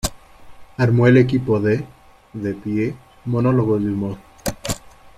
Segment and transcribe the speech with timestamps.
[0.77, 1.85] Armó el equipo de
[2.33, 4.17] "De pie: monólogos de humor".